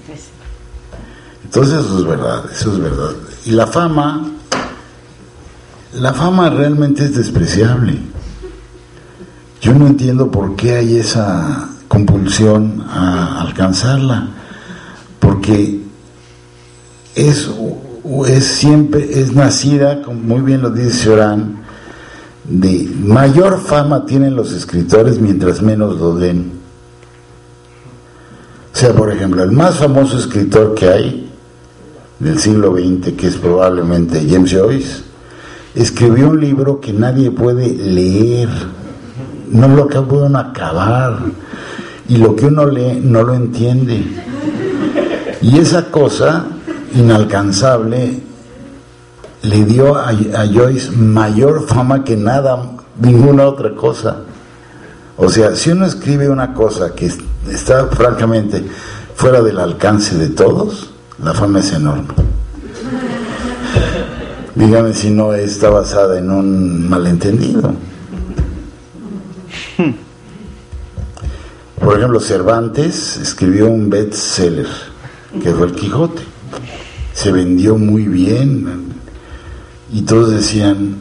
Entonces 1.44 1.84
eso 1.84 1.98
es 1.98 2.04
verdad, 2.04 2.44
eso 2.52 2.72
es 2.72 2.78
verdad. 2.78 3.10
Y 3.44 3.50
la 3.52 3.66
fama, 3.66 4.30
la 5.94 6.12
fama 6.12 6.50
realmente 6.50 7.04
es 7.04 7.14
despreciable. 7.16 7.98
Yo 9.60 9.74
no 9.74 9.86
entiendo 9.86 10.30
por 10.30 10.56
qué 10.56 10.76
hay 10.76 10.96
esa 10.96 11.71
compulsión 11.92 12.86
a 12.88 13.42
alcanzarla, 13.42 14.28
porque 15.20 15.78
es, 17.14 17.50
es 18.28 18.44
siempre, 18.44 19.20
es 19.20 19.34
nacida, 19.34 20.00
como 20.00 20.18
muy 20.18 20.40
bien 20.40 20.62
lo 20.62 20.70
dice 20.70 21.10
Orán, 21.10 21.56
de 22.44 22.90
mayor 23.04 23.60
fama 23.60 24.06
tienen 24.06 24.34
los 24.34 24.52
escritores 24.52 25.20
mientras 25.20 25.60
menos 25.60 26.00
lo 26.00 26.16
den. 26.16 26.52
O 28.72 28.76
sea, 28.78 28.94
por 28.94 29.12
ejemplo, 29.12 29.42
el 29.42 29.52
más 29.52 29.74
famoso 29.74 30.16
escritor 30.16 30.74
que 30.74 30.88
hay 30.88 31.30
del 32.20 32.38
siglo 32.38 32.72
XX, 32.72 33.12
que 33.12 33.26
es 33.26 33.36
probablemente 33.36 34.26
James 34.26 34.50
Joyce, 34.50 35.02
escribió 35.74 36.30
un 36.30 36.40
libro 36.40 36.80
que 36.80 36.94
nadie 36.94 37.30
puede 37.30 37.68
leer, 37.68 38.48
no 39.50 39.68
lo 39.68 39.88
pueden 39.88 40.36
acabar, 40.36 41.18
y 42.12 42.18
lo 42.18 42.36
que 42.36 42.44
uno 42.44 42.66
lee 42.66 43.00
no 43.02 43.22
lo 43.22 43.32
entiende. 43.32 44.04
Y 45.40 45.58
esa 45.58 45.90
cosa 45.90 46.44
inalcanzable 46.94 48.20
le 49.40 49.64
dio 49.64 49.96
a, 49.96 50.12
Joyce 50.12 50.90
mayor 50.90 51.66
fama 51.66 52.04
que 52.04 52.18
nada, 52.18 52.70
ninguna 53.00 53.46
otra 53.46 53.74
cosa. 53.74 54.18
O 55.16 55.30
sea, 55.30 55.56
si 55.56 55.70
uno 55.70 55.86
escribe 55.86 56.28
una 56.28 56.52
cosa 56.52 56.94
que 56.94 57.10
está 57.50 57.86
francamente 57.86 58.62
fuera 59.14 59.40
del 59.40 59.58
alcance 59.58 60.18
de 60.18 60.28
todos, 60.28 60.90
la 61.24 61.32
fama 61.32 61.60
es 61.60 61.72
enorme. 61.72 62.12
Dígame 64.54 64.92
si 64.92 65.08
no 65.08 65.32
está 65.32 65.70
basada 65.70 66.18
en 66.18 66.30
un 66.30 66.90
malentendido. 66.90 67.72
Por 71.82 71.98
ejemplo, 71.98 72.20
Cervantes 72.20 73.16
escribió 73.16 73.66
un 73.66 73.90
bestseller, 73.90 74.68
que 75.42 75.52
fue 75.52 75.66
El 75.66 75.74
Quijote. 75.74 76.22
Se 77.12 77.32
vendió 77.32 77.76
muy 77.76 78.04
bien 78.04 78.92
y 79.92 80.02
todos 80.02 80.30
decían, 80.30 80.98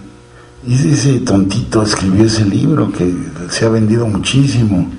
ese 0.68 1.20
tontito 1.20 1.84
escribió 1.84 2.26
ese 2.26 2.46
libro 2.46 2.92
que 2.92 3.14
se 3.50 3.66
ha 3.66 3.70
vendido 3.70 4.08
muchísimo. 4.08 4.92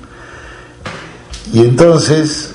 Y 1.51 1.59
entonces 1.59 2.51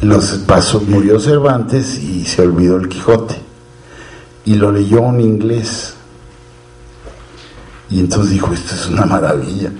los 0.00 0.30
pasó, 0.46 0.80
murió 0.80 1.20
Cervantes 1.20 1.96
y 1.96 2.24
se 2.24 2.42
olvidó 2.42 2.76
el 2.76 2.88
Quijote. 2.88 3.36
Y 4.44 4.54
lo 4.56 4.72
leyó 4.72 5.00
un 5.02 5.20
inglés. 5.20 5.94
Y 7.88 8.00
entonces 8.00 8.32
dijo, 8.32 8.52
esto 8.52 8.74
es 8.74 8.86
una 8.88 9.06
maravilla. 9.06 9.70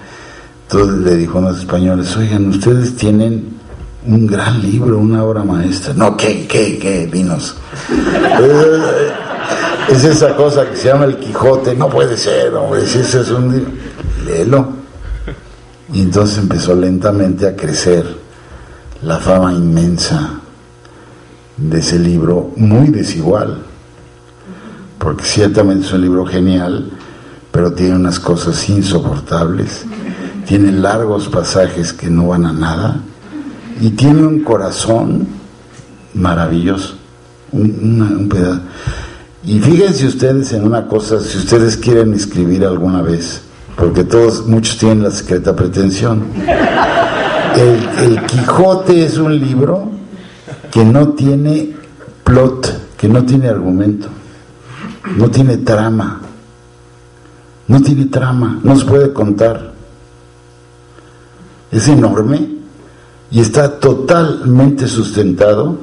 Entonces 0.72 0.98
le 0.98 1.16
dijo 1.16 1.38
a 1.38 1.40
los 1.40 1.58
españoles, 1.58 2.16
oigan, 2.16 2.46
ustedes 2.46 2.94
tienen 2.94 3.58
un 4.06 4.24
gran 4.24 4.62
libro, 4.62 4.98
una 4.98 5.24
obra 5.24 5.42
maestra. 5.42 5.94
No, 5.94 6.16
¿qué, 6.16 6.46
qué, 6.46 6.78
qué? 6.78 7.08
Vinos. 7.10 7.56
Eh, 7.90 9.12
es 9.88 10.04
esa 10.04 10.36
cosa 10.36 10.70
que 10.70 10.76
se 10.76 10.86
llama 10.86 11.06
el 11.06 11.16
Quijote, 11.16 11.74
no 11.74 11.88
puede 11.88 12.16
ser, 12.16 12.54
hombre, 12.54 12.86
si 12.86 13.00
ese 13.00 13.22
es 13.22 13.30
un 13.30 13.50
libro, 13.50 13.72
léelo. 14.24 14.68
Y 15.92 16.02
entonces 16.02 16.38
empezó 16.38 16.72
lentamente 16.76 17.48
a 17.48 17.56
crecer 17.56 18.06
la 19.02 19.18
fama 19.18 19.52
inmensa 19.52 20.38
de 21.56 21.78
ese 21.80 21.98
libro, 21.98 22.52
muy 22.54 22.90
desigual, 22.90 23.58
porque 25.00 25.24
ciertamente 25.24 25.84
es 25.84 25.92
un 25.92 26.02
libro 26.02 26.24
genial, 26.24 26.92
pero 27.50 27.72
tiene 27.72 27.96
unas 27.96 28.20
cosas 28.20 28.68
insoportables, 28.68 29.84
tiene 30.50 30.72
largos 30.72 31.28
pasajes 31.28 31.92
que 31.92 32.10
no 32.10 32.26
van 32.26 32.44
a 32.44 32.52
nada, 32.52 33.02
y 33.80 33.90
tiene 33.90 34.26
un 34.26 34.40
corazón 34.40 35.28
maravilloso, 36.14 36.96
un, 37.52 38.28
pedazo. 38.28 38.62
Y 39.44 39.60
fíjense 39.60 40.08
ustedes 40.08 40.52
en 40.52 40.64
una 40.64 40.88
cosa, 40.88 41.20
si 41.20 41.38
ustedes 41.38 41.76
quieren 41.76 42.14
escribir 42.14 42.64
alguna 42.64 43.00
vez, 43.00 43.42
porque 43.76 44.02
todos, 44.02 44.44
muchos 44.48 44.76
tienen 44.76 45.04
la 45.04 45.12
secreta 45.12 45.54
pretensión. 45.54 46.24
El, 47.56 48.26
Quijote 48.26 49.04
es 49.06 49.18
un 49.18 49.38
libro 49.38 49.88
que 50.72 50.84
no 50.84 51.10
tiene 51.10 51.76
plot, 52.24 52.96
que 52.96 53.08
no 53.08 53.24
tiene 53.24 53.46
argumento, 53.46 54.08
no 55.16 55.30
tiene 55.30 55.58
trama, 55.58 56.22
no 57.68 57.80
tiene 57.80 58.06
trama, 58.06 58.58
no 58.64 58.74
se 58.74 58.84
puede 58.84 59.12
contar. 59.12 59.69
Es 61.70 61.88
enorme 61.88 62.48
y 63.30 63.40
está 63.40 63.78
totalmente 63.78 64.88
sustentado 64.88 65.78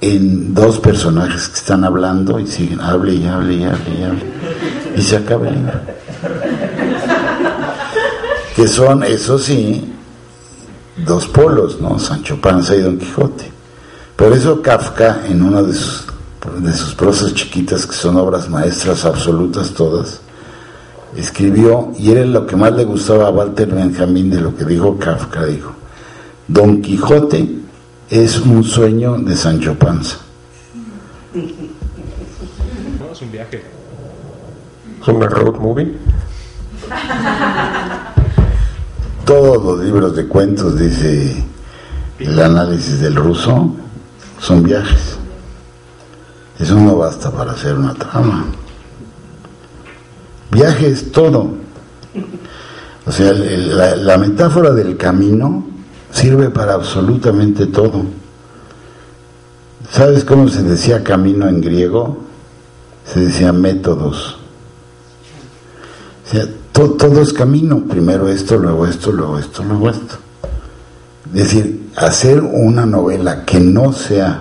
en 0.00 0.54
dos 0.54 0.78
personajes 0.80 1.48
que 1.48 1.56
están 1.56 1.84
hablando 1.84 2.38
y 2.38 2.46
siguen, 2.46 2.80
hable 2.80 3.14
y 3.14 3.26
hable 3.26 3.54
y 3.54 3.64
hable 3.64 3.98
y 3.98 4.02
hable. 4.02 4.24
Y 4.96 5.02
se 5.02 5.16
acaba 5.16 5.48
el 5.48 5.54
libro. 5.54 5.80
Que 8.54 8.68
son, 8.68 9.02
eso 9.02 9.38
sí, 9.38 9.92
dos 11.04 11.26
polos, 11.26 11.80
¿no? 11.80 11.98
Sancho 11.98 12.40
Panza 12.40 12.76
y 12.76 12.82
Don 12.82 12.98
Quijote. 12.98 13.50
Por 14.16 14.32
eso 14.32 14.62
Kafka, 14.62 15.22
en 15.26 15.42
una 15.42 15.62
de 15.62 15.74
sus, 15.74 16.06
de 16.60 16.72
sus 16.72 16.94
prosas 16.94 17.34
chiquitas, 17.34 17.86
que 17.86 17.94
son 17.94 18.16
obras 18.16 18.48
maestras 18.48 19.04
absolutas 19.04 19.72
todas, 19.72 20.20
escribió, 21.16 21.92
y 21.98 22.10
era 22.10 22.24
lo 22.24 22.46
que 22.46 22.56
más 22.56 22.72
le 22.72 22.84
gustaba 22.84 23.28
a 23.28 23.30
Walter 23.30 23.68
Benjamin 23.68 24.30
de 24.30 24.40
lo 24.40 24.56
que 24.56 24.64
dijo 24.64 24.98
Kafka, 24.98 25.44
dijo, 25.46 25.72
Don 26.48 26.82
Quijote 26.82 27.58
es 28.10 28.38
un 28.40 28.62
sueño 28.64 29.16
de 29.18 29.36
Sancho 29.36 29.74
Panza. 29.78 30.18
No, 31.34 31.42
es 33.12 33.22
un 33.22 33.32
viaje. 33.32 33.62
¿Es 35.00 35.08
una 35.08 35.26
road 35.26 35.58
movie? 35.58 35.96
Todos 39.24 39.64
los 39.64 39.84
libros 39.84 40.14
de 40.14 40.28
cuentos, 40.28 40.78
dice 40.78 41.44
el 42.18 42.40
análisis 42.40 43.00
del 43.00 43.16
ruso, 43.16 43.74
son 44.38 44.62
viajes. 44.62 45.16
Eso 46.58 46.76
no 46.76 46.96
basta 46.96 47.30
para 47.30 47.52
hacer 47.52 47.74
una 47.74 47.94
trama. 47.94 48.46
Viaje 50.50 50.88
es 50.88 51.12
todo. 51.12 51.52
O 53.06 53.12
sea, 53.12 53.32
la 53.32 54.18
metáfora 54.18 54.72
del 54.72 54.96
camino 54.96 55.66
sirve 56.10 56.50
para 56.50 56.74
absolutamente 56.74 57.66
todo. 57.66 58.02
¿Sabes 59.90 60.24
cómo 60.24 60.48
se 60.48 60.62
decía 60.62 61.04
camino 61.04 61.48
en 61.48 61.60
griego? 61.60 62.18
Se 63.04 63.20
decía 63.20 63.52
métodos. 63.52 64.38
O 66.26 66.30
sea, 66.30 66.46
todo 66.72 67.20
es 67.20 67.32
camino, 67.32 67.84
primero 67.84 68.28
esto, 68.28 68.56
luego 68.56 68.86
esto, 68.86 69.12
luego 69.12 69.38
esto, 69.38 69.62
luego 69.62 69.90
esto. 69.90 70.14
Es 71.34 71.34
decir, 71.34 71.90
hacer 71.96 72.40
una 72.40 72.86
novela 72.86 73.44
que 73.44 73.60
no 73.60 73.92
sea 73.92 74.40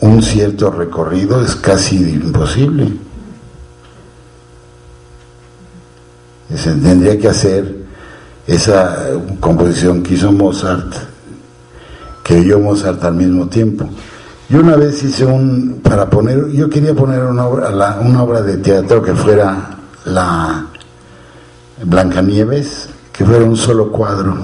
un 0.00 0.22
cierto 0.22 0.70
recorrido 0.70 1.42
es 1.42 1.56
casi 1.56 1.96
imposible. 1.96 2.92
Se 6.56 6.72
tendría 6.72 7.18
que 7.18 7.28
hacer 7.28 7.80
esa 8.46 9.10
composición 9.38 10.02
que 10.02 10.14
hizo 10.14 10.32
Mozart, 10.32 10.92
que 12.24 12.40
oyó 12.40 12.58
Mozart 12.58 13.02
al 13.04 13.14
mismo 13.14 13.46
tiempo. 13.48 13.88
Yo 14.48 14.58
una 14.60 14.74
vez 14.74 15.02
hice 15.04 15.24
un, 15.24 15.80
para 15.82 16.10
poner, 16.10 16.48
yo 16.48 16.68
quería 16.68 16.92
poner 16.92 17.22
una 17.22 17.46
obra, 17.46 17.98
una 18.00 18.22
obra 18.24 18.42
de 18.42 18.56
teatro 18.56 19.00
que 19.00 19.14
fuera 19.14 19.78
la 20.06 20.66
Blancanieves, 21.84 22.88
que 23.12 23.24
fuera 23.24 23.44
un 23.44 23.56
solo 23.56 23.92
cuadro. 23.92 24.36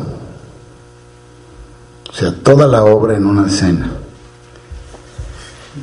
O 2.08 2.12
sea, 2.12 2.32
toda 2.42 2.68
la 2.68 2.84
obra 2.84 3.16
en 3.16 3.26
una 3.26 3.48
escena, 3.48 3.90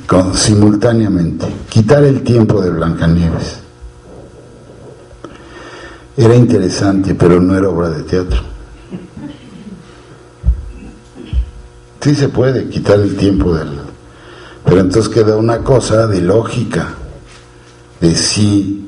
con, 0.07 0.33
simultáneamente. 0.33 1.45
Quitar 1.67 2.05
el 2.05 2.23
tiempo 2.23 2.61
de 2.61 2.69
Blancanieves 2.69 3.62
era 6.15 6.35
interesante, 6.35 7.15
pero 7.15 7.39
no 7.41 7.57
era 7.57 7.69
obra 7.69 7.89
de 7.89 8.03
teatro. 8.03 8.41
Sí 12.01 12.15
se 12.15 12.29
puede 12.29 12.69
quitar 12.69 12.99
el 12.99 13.15
tiempo 13.15 13.55
del... 13.55 13.79
Pero 14.65 14.79
entonces 14.79 15.13
queda 15.13 15.35
una 15.35 15.59
cosa 15.59 16.07
de 16.07 16.21
lógica, 16.21 16.89
de 17.99 18.15
si 18.15 18.87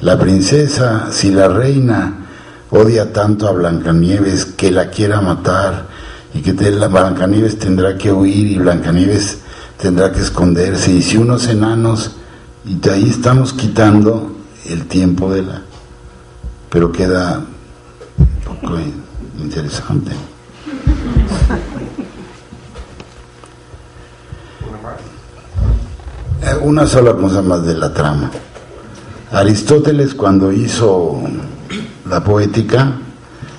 la 0.00 0.18
princesa, 0.18 1.08
si 1.10 1.30
la 1.30 1.48
reina 1.48 2.26
odia 2.70 3.12
tanto 3.12 3.48
a 3.48 3.52
Blancanieves 3.52 4.44
que 4.44 4.70
la 4.70 4.90
quiera 4.90 5.20
matar 5.20 5.86
y 6.34 6.40
que 6.40 6.52
la 6.70 6.88
Blancanieves 6.88 7.58
tendrá 7.58 7.96
que 7.96 8.12
huir 8.12 8.46
y 8.48 8.58
Blancanieves 8.58 9.38
tendrá 9.80 10.12
que 10.12 10.20
esconderse 10.20 10.92
y 10.92 11.02
si 11.02 11.16
unos 11.16 11.46
enanos 11.48 12.12
y 12.64 12.74
de 12.74 12.90
ahí 12.90 13.08
estamos 13.08 13.52
quitando 13.52 14.32
el 14.66 14.86
tiempo 14.86 15.32
de 15.32 15.42
la 15.42 15.62
pero 16.70 16.92
queda 16.92 17.42
poco 18.44 18.78
interesante. 19.38 20.12
Eh, 26.42 26.56
una 26.62 26.86
sola 26.86 27.14
cosa 27.14 27.42
más 27.42 27.64
de 27.64 27.74
la 27.74 27.92
trama. 27.92 28.30
Aristóteles 29.32 30.14
cuando 30.14 30.52
hizo 30.52 31.20
la 32.08 32.22
poética, 32.22 32.92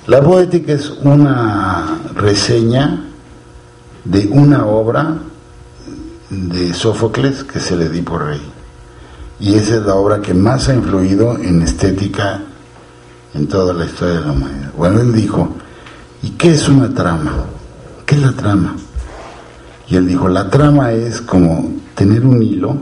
la 0.06 0.20
poética 0.20 0.72
es 0.72 0.90
una 1.02 1.98
reseña 2.14 3.04
de 4.04 4.26
una 4.28 4.66
obra 4.66 5.18
de 6.30 6.74
Sófocles 6.74 7.44
que 7.44 7.60
se 7.60 7.76
le 7.76 7.88
di 7.88 8.02
por 8.02 8.24
rey. 8.24 8.40
Y 9.38 9.54
esa 9.54 9.76
es 9.76 9.82
la 9.82 9.94
obra 9.94 10.20
que 10.20 10.34
más 10.34 10.68
ha 10.68 10.74
influido 10.74 11.38
en 11.38 11.62
estética 11.62 12.42
en 13.34 13.48
toda 13.48 13.72
la 13.72 13.84
historia 13.84 14.20
de 14.20 14.26
la 14.26 14.32
humanidad. 14.32 14.72
Bueno, 14.76 15.00
él 15.00 15.12
dijo, 15.12 15.48
¿y 16.22 16.30
qué 16.30 16.52
es 16.52 16.68
una 16.68 16.92
trama? 16.92 17.44
¿Qué 18.06 18.16
es 18.16 18.22
la 18.22 18.32
trama? 18.32 18.76
Y 19.88 19.96
él 19.96 20.06
dijo, 20.06 20.28
la 20.28 20.48
trama 20.50 20.92
es 20.92 21.20
como 21.20 21.72
tener 21.94 22.24
un 22.24 22.42
hilo, 22.42 22.76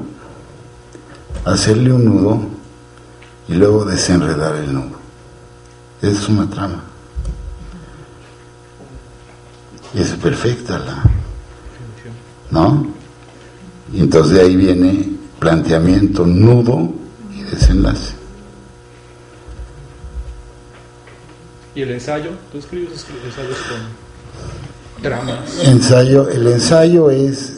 hacerle 1.45 1.93
un 1.93 2.05
nudo 2.05 2.41
y 3.49 3.55
luego 3.55 3.85
desenredar 3.85 4.57
el 4.57 4.75
nudo. 4.75 4.99
Es 6.03 6.29
una 6.29 6.49
trama. 6.49 6.85
Es 9.95 10.11
perfecta 10.11 10.79
la... 10.79 11.03
¿No? 12.51 12.87
Y 13.93 14.01
entonces 14.01 14.35
de 14.35 14.41
ahí 14.43 14.57
viene 14.57 15.13
planteamiento, 15.39 16.27
nudo 16.27 16.93
y 17.35 17.43
desenlace. 17.43 18.18
¿Y 21.79 21.83
el 21.83 21.93
ensayo? 21.93 22.31
¿Tú 22.51 22.59
escribes 22.59 23.07
ensayos 23.25 23.57
con 23.69 25.01
dramas? 25.01 25.65
Ensayo, 25.65 26.29
el 26.29 26.49
ensayo 26.49 27.09
es 27.09 27.53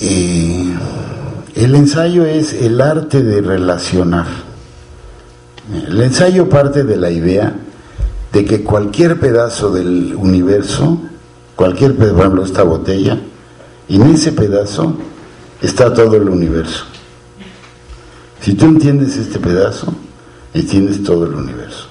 eh, 0.00 0.76
el 1.56 1.74
ensayo 1.74 2.24
es 2.24 2.52
el 2.52 2.80
arte 2.80 3.20
de 3.24 3.40
relacionar. 3.40 4.26
El 5.88 6.00
ensayo 6.00 6.48
parte 6.48 6.84
de 6.84 6.98
la 6.98 7.10
idea 7.10 7.52
de 8.32 8.44
que 8.44 8.62
cualquier 8.62 9.18
pedazo 9.18 9.72
del 9.72 10.14
universo, 10.14 11.00
cualquier 11.56 11.96
por 11.96 12.16
ejemplo 12.16 12.44
esta 12.44 12.62
botella, 12.62 13.18
en 13.88 14.02
ese 14.02 14.30
pedazo 14.30 14.96
está 15.60 15.92
todo 15.92 16.14
el 16.14 16.28
universo. 16.28 16.84
Si 18.40 18.54
tú 18.54 18.66
entiendes 18.66 19.16
este 19.16 19.40
pedazo, 19.40 19.92
y 20.54 20.62
tienes 20.62 21.02
todo 21.02 21.26
el 21.26 21.34
universo. 21.34 21.87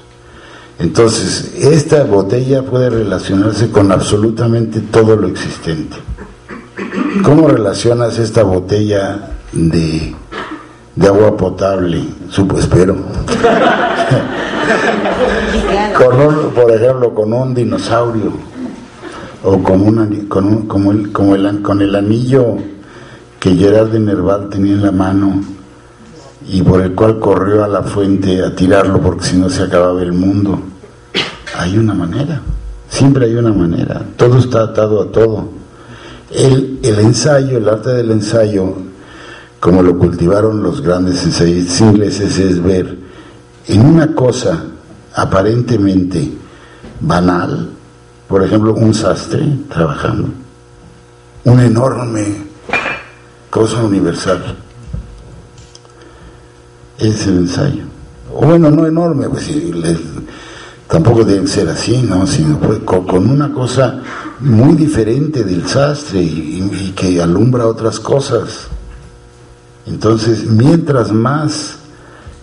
Entonces, 0.80 1.54
esta 1.60 2.04
botella 2.04 2.62
puede 2.64 2.90
relacionarse 2.90 3.72
con 3.72 3.92
absolutamente 3.92 4.80
todo 4.80 5.16
lo 5.16 5.28
existente. 5.28 5.98
¿Cómo 7.24 7.48
relacionas 7.48 8.20
esta 8.20 8.44
botella 8.44 9.32
de, 9.52 10.14
de 10.96 11.08
agua 11.08 11.36
potable, 11.36 12.04
supo, 12.30 12.60
espero, 12.60 12.96
con 15.98 16.52
por 16.54 16.72
ejemplo, 16.72 17.16
con 17.16 17.34
un 17.34 17.56
dinosaurio 17.56 18.34
o 19.44 19.64
con, 19.64 19.82
una, 19.82 20.08
con, 20.28 20.68
como 20.68 20.92
el, 20.92 21.12
como 21.12 21.36
el, 21.36 21.62
con 21.64 21.82
el 21.82 21.96
anillo 21.96 22.58
que 23.40 23.56
Gerard 23.56 23.90
de 23.90 24.00
Nerval 24.00 24.50
tenía 24.50 24.74
en 24.74 24.84
la 24.84 24.92
mano 24.92 25.42
y 26.50 26.62
por 26.62 26.82
el 26.82 26.94
cual 26.94 27.20
corrió 27.20 27.64
a 27.64 27.68
la 27.68 27.84
fuente 27.84 28.42
a 28.42 28.56
tirarlo 28.56 29.02
porque 29.02 29.26
si 29.26 29.38
no 29.38 29.50
se 29.50 29.64
acababa 29.64 30.02
el 30.02 30.14
mundo. 30.14 30.60
Hay 31.58 31.78
una 31.78 31.94
manera, 31.94 32.42
siempre 32.90 33.26
hay 33.26 33.36
una 33.36 33.52
manera, 33.52 34.02
todo 34.16 34.38
está 34.38 34.64
atado 34.64 35.02
a 35.02 35.12
todo. 35.12 35.50
El, 36.32 36.80
el 36.84 37.00
ensayo, 37.00 37.58
el 37.58 37.68
arte 37.68 37.90
del 37.92 38.12
ensayo, 38.12 38.76
como 39.60 39.82
lo 39.82 39.98
cultivaron 39.98 40.62
los 40.62 40.82
grandes 40.82 41.24
ensayistas 41.24 41.82
ingleses, 41.82 42.38
es 42.38 42.62
ver 42.62 42.98
en 43.68 43.86
una 43.86 44.14
cosa 44.14 44.64
aparentemente 45.16 46.32
banal, 47.02 47.70
por 48.28 48.44
ejemplo, 48.44 48.74
un 48.74 48.94
sastre 48.94 49.46
trabajando, 49.70 50.30
un 51.46 51.60
enorme 51.60 52.48
cosa 53.50 53.84
universal. 53.84 54.58
Es 57.00 57.28
el 57.28 57.38
ensayo. 57.38 57.84
O 58.34 58.46
bueno, 58.46 58.70
no 58.70 58.86
enorme, 58.86 59.30
pues 59.30 59.50
tampoco 60.88 61.24
debe 61.24 61.48
ser 61.48 61.70
así, 61.70 62.02
¿no? 62.02 62.26
Sino 62.26 62.60
pues, 62.60 62.80
con, 62.80 63.30
una 63.30 63.52
cosa 63.52 64.02
muy 64.40 64.76
diferente 64.76 65.44
del 65.44 65.68
sastre 65.68 66.22
y, 66.22 66.94
que 66.96 67.22
alumbra 67.22 67.68
otras 67.68 68.00
cosas. 68.00 68.68
Entonces, 69.86 70.46
mientras 70.46 71.12
más 71.12 71.78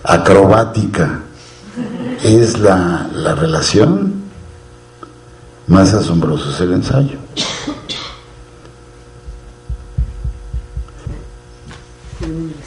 acrobática 0.03 1.21
es 2.23 2.59
la, 2.59 3.09
la 3.15 3.35
relación, 3.35 4.25
más 5.67 5.93
asombroso 5.95 6.51
es 6.51 6.61
el 6.61 6.73
ensayo. 6.75 7.19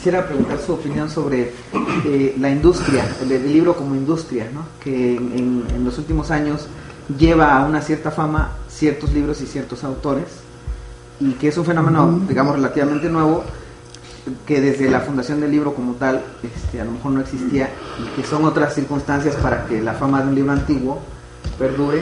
Quisiera 0.08 0.26
preguntar 0.26 0.58
su 0.66 0.72
opinión 0.72 1.10
sobre 1.10 1.52
eh, 2.06 2.34
la 2.40 2.50
industria, 2.50 3.06
el, 3.22 3.52
libro 3.52 3.76
como 3.76 3.94
industria, 3.94 4.50
¿no? 4.54 4.64
que 4.82 5.18
en, 5.18 5.84
los 5.84 5.98
últimos 5.98 6.32
años 6.32 6.68
lleva 7.20 7.58
a 7.58 7.66
una 7.66 7.82
cierta 7.82 8.10
fama 8.10 8.54
ciertos 8.70 9.12
libros 9.12 9.42
y 9.42 9.46
ciertos 9.46 9.84
autores, 9.84 10.28
y 11.20 11.34
que 11.34 11.50
es 11.50 11.58
un 11.58 11.66
fenómeno, 11.66 12.22
digamos, 12.26 12.56
relativamente 12.56 13.10
nuevo, 13.10 13.44
que 14.46 14.62
desde 14.62 14.90
la 14.90 15.02
fundación 15.02 15.42
del 15.42 15.52
libro 15.52 15.76
como 15.76 15.96
tal, 15.96 16.24
este, 16.42 16.80
a 16.80 16.86
lo 16.86 16.92
mejor 16.92 17.12
no 17.12 17.20
existía, 17.20 17.70
y 18.02 18.16
que 18.16 18.26
son 18.26 18.46
otras 18.46 18.76
circunstancias 18.76 19.36
para 19.36 19.66
que 19.66 19.82
la 19.82 19.92
fama 19.92 20.22
de 20.22 20.30
un 20.30 20.36
libro 20.36 20.54
antiguo 20.54 21.00
perdure, 21.60 22.02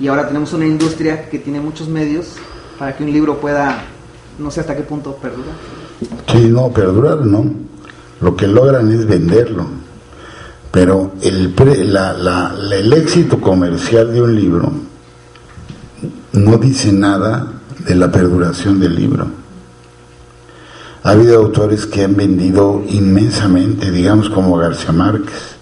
y 0.00 0.08
ahora 0.08 0.26
tenemos 0.26 0.54
una 0.54 0.64
industria 0.64 1.28
que 1.28 1.38
tiene 1.38 1.60
muchos 1.60 1.88
medios 1.88 2.36
para 2.78 2.96
que 2.96 3.04
un 3.04 3.12
libro 3.12 3.38
pueda, 3.38 3.84
no 4.38 4.50
sé 4.50 4.60
hasta 4.60 4.74
qué 4.74 4.82
punto 4.82 5.14
perdurar. 5.16 5.83
Sí, 6.26 6.48
no, 6.48 6.70
perdurar 6.72 7.24
no. 7.24 7.44
Lo 8.20 8.36
que 8.36 8.46
logran 8.46 8.90
es 8.92 9.06
venderlo. 9.06 9.66
Pero 10.70 11.12
el, 11.22 11.54
el 11.56 12.92
éxito 12.92 13.40
comercial 13.40 14.12
de 14.12 14.22
un 14.22 14.34
libro 14.34 14.72
no 16.32 16.56
dice 16.58 16.92
nada 16.92 17.46
de 17.86 17.94
la 17.94 18.10
perduración 18.10 18.80
del 18.80 18.96
libro. 18.96 19.26
Ha 21.04 21.10
habido 21.10 21.38
autores 21.38 21.86
que 21.86 22.02
han 22.02 22.16
vendido 22.16 22.82
inmensamente, 22.88 23.90
digamos 23.90 24.30
como 24.30 24.56
García 24.56 24.90
Márquez, 24.90 25.54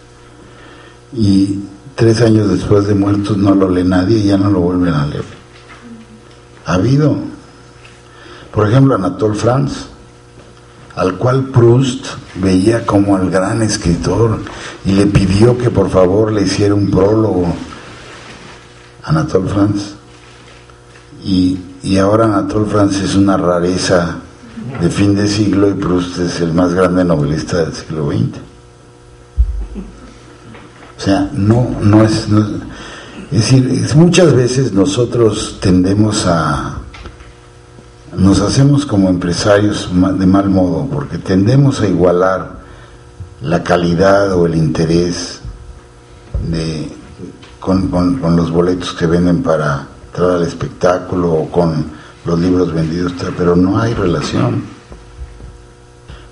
y 1.12 1.58
tres 1.94 2.20
años 2.22 2.48
después 2.48 2.86
de 2.86 2.94
muertos 2.94 3.36
no 3.36 3.54
lo 3.54 3.68
lee 3.68 3.84
nadie 3.84 4.18
y 4.18 4.28
ya 4.28 4.38
no 4.38 4.50
lo 4.50 4.60
vuelven 4.60 4.94
a 4.94 5.06
leer. 5.06 5.24
Ha 6.64 6.74
habido, 6.74 7.16
por 8.52 8.68
ejemplo, 8.68 8.94
Anatole 8.94 9.34
France, 9.34 9.86
al 10.96 11.16
cual 11.16 11.44
Proust 11.44 12.06
veía 12.34 12.84
como 12.84 13.16
al 13.16 13.30
gran 13.30 13.62
escritor 13.62 14.40
y 14.84 14.92
le 14.92 15.06
pidió 15.06 15.56
que 15.56 15.70
por 15.70 15.90
favor 15.90 16.32
le 16.32 16.42
hiciera 16.42 16.74
un 16.74 16.90
prólogo. 16.90 17.46
Anatole 19.04 19.48
France. 19.48 19.94
Y, 21.24 21.58
y 21.82 21.96
ahora 21.98 22.24
Anatole 22.24 22.66
France 22.66 23.04
es 23.04 23.14
una 23.14 23.36
rareza 23.36 24.18
de 24.80 24.90
fin 24.90 25.14
de 25.14 25.28
siglo 25.28 25.68
y 25.68 25.74
Proust 25.74 26.18
es 26.18 26.40
el 26.40 26.52
más 26.52 26.74
grande 26.74 27.04
novelista 27.04 27.58
del 27.58 27.74
siglo 27.74 28.10
XX. 28.10 28.38
O 30.98 31.00
sea, 31.04 31.30
no, 31.32 31.68
no 31.80 32.04
es... 32.04 32.26
es 33.32 33.50
decir, 33.50 33.96
muchas 33.96 34.34
veces 34.34 34.72
nosotros 34.72 35.58
tendemos 35.60 36.26
a, 36.26 36.81
nos 38.16 38.40
hacemos 38.40 38.84
como 38.84 39.08
empresarios 39.08 39.88
de 39.90 40.26
mal 40.26 40.50
modo 40.50 40.86
porque 40.90 41.18
tendemos 41.18 41.80
a 41.80 41.88
igualar 41.88 42.60
la 43.40 43.62
calidad 43.62 44.32
o 44.34 44.46
el 44.46 44.54
interés 44.54 45.40
de, 46.48 46.90
con, 47.58 47.90
los 48.36 48.50
boletos 48.50 48.92
que 48.92 49.06
venden 49.06 49.42
para 49.42 49.88
entrar 50.06 50.30
al 50.32 50.42
espectáculo 50.42 51.32
o 51.32 51.50
con 51.50 52.02
los 52.24 52.38
libros 52.38 52.72
vendidos, 52.72 53.14
pero 53.36 53.56
no 53.56 53.80
hay 53.80 53.94
relación. 53.94 54.62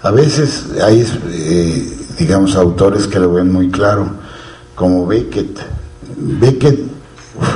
A 0.03 0.11
veces 0.11 0.67
hay, 0.83 1.05
eh, 1.31 1.99
digamos, 2.19 2.55
autores 2.57 3.07
que 3.07 3.19
lo 3.19 3.33
ven 3.33 3.53
muy 3.53 3.71
claro, 3.71 4.09
como 4.75 5.07
Beckett. 5.07 5.59
Beckett 6.17 6.81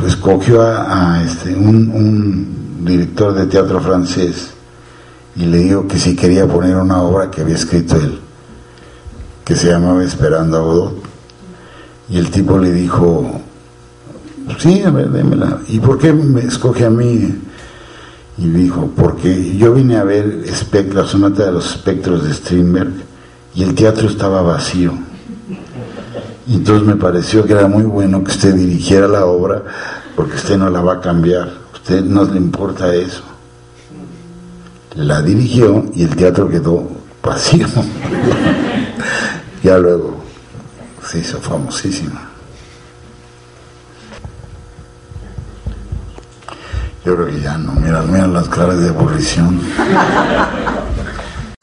escogió 0.06 0.62
a, 0.62 1.22
este, 1.22 1.54
un 1.54 2.63
director 2.84 3.34
de 3.34 3.46
teatro 3.46 3.80
francés 3.80 4.50
y 5.36 5.46
le 5.46 5.58
dijo 5.58 5.88
que 5.88 5.98
si 5.98 6.14
quería 6.14 6.46
poner 6.46 6.76
una 6.76 7.02
obra 7.02 7.30
que 7.30 7.40
había 7.40 7.56
escrito 7.56 7.96
él, 7.96 8.20
que 9.44 9.56
se 9.56 9.68
llamaba 9.68 10.04
Esperando 10.04 10.56
a 10.56 10.60
Godot. 10.60 11.02
Y 12.08 12.18
el 12.18 12.30
tipo 12.30 12.58
le 12.58 12.70
dijo, 12.72 13.40
sí, 14.58 14.82
a 14.82 14.90
ver, 14.90 15.10
démela. 15.10 15.58
¿Y 15.68 15.80
por 15.80 15.98
qué 15.98 16.12
me 16.12 16.42
escoge 16.42 16.84
a 16.84 16.90
mí? 16.90 17.34
Y 18.36 18.46
dijo, 18.48 18.90
porque 18.94 19.56
yo 19.56 19.72
vine 19.72 19.96
a 19.96 20.04
ver 20.04 20.44
la 20.92 21.06
sonata 21.06 21.46
de 21.46 21.52
los 21.52 21.70
espectros 21.70 22.24
de 22.24 22.34
Strindberg 22.34 22.92
y 23.54 23.62
el 23.62 23.74
teatro 23.74 24.08
estaba 24.08 24.42
vacío. 24.42 24.92
Entonces 26.48 26.86
me 26.86 26.96
pareció 26.96 27.44
que 27.46 27.54
era 27.54 27.66
muy 27.66 27.84
bueno 27.84 28.22
que 28.22 28.30
usted 28.30 28.54
dirigiera 28.54 29.08
la 29.08 29.24
obra 29.24 29.62
porque 30.14 30.36
usted 30.36 30.58
no 30.58 30.68
la 30.68 30.82
va 30.82 30.94
a 30.94 31.00
cambiar 31.00 31.63
usted 31.84 32.02
no 32.02 32.24
le 32.24 32.38
importa 32.38 32.94
eso. 32.94 33.22
La 34.94 35.20
dirigió 35.20 35.84
y 35.94 36.04
el 36.04 36.16
teatro 36.16 36.48
quedó 36.48 36.88
vacío. 37.22 37.66
ya 39.62 39.76
luego 39.76 40.24
se 41.06 41.18
hizo 41.18 41.38
famosísima. 41.40 42.30
Yo 47.04 47.16
creo 47.16 47.26
que 47.26 47.40
ya 47.42 47.58
no, 47.58 47.72
mira, 47.72 48.00
mira 48.00 48.26
las 48.28 48.48
caras 48.48 48.80
de 48.80 48.88
aburrición. 48.88 49.60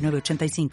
85 0.00 0.70